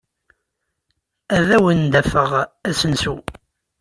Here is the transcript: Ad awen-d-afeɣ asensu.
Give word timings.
Ad 1.37 1.49
awen-d-afeɣ 1.57 2.31
asensu. 2.69 3.15